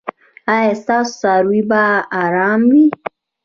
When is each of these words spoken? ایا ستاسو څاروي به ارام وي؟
ایا 0.53 0.73
ستاسو 0.81 1.11
څاروي 1.21 1.61
به 1.69 1.83
ارام 2.23 2.61
وي؟ 2.71 2.85